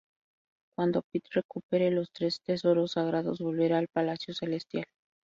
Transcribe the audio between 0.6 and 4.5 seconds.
Cuando Pit recupere los "Tres tesoros sagrados", volverá al "Palacio